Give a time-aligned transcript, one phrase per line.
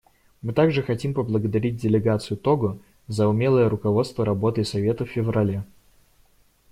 [0.41, 5.63] Мы также хотим поблагодарить делегацию Того за умелое руководство работой Совета в феврале.